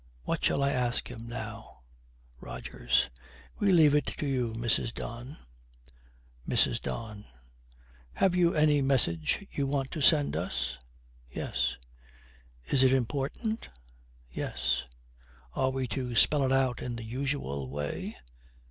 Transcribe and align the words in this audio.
What 0.23 0.43
shall 0.43 0.63
I 0.63 0.71
ask 0.71 1.11
him 1.11 1.27
now?' 1.27 1.81
ROGERS. 2.39 3.11
'We 3.59 3.71
leave 3.71 3.93
it 3.93 4.07
to 4.07 4.25
you, 4.25 4.51
Mrs. 4.53 4.91
Don.' 4.95 5.37
MRS. 6.49 6.81
DON. 6.81 7.25
'Have 8.13 8.33
you 8.33 8.55
any 8.55 8.81
message 8.81 9.45
you 9.51 9.67
want 9.67 9.91
to 9.91 10.01
send 10.01 10.35
us? 10.35 10.79
Yes. 11.29 11.77
Is 12.65 12.81
it 12.81 12.93
important? 12.93 13.69
Yes. 14.31 14.85
Are 15.53 15.69
we 15.69 15.87
to 15.89 16.15
spell 16.15 16.43
it 16.47 16.51
out 16.51 16.81
in 16.81 16.95
the 16.95 17.05
usual 17.05 17.69
way? 17.69 18.17